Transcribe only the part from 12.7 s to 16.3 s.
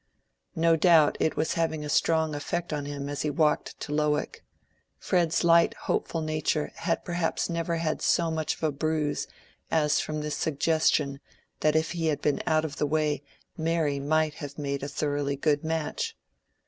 the way Mary might have made a thoroughly good match.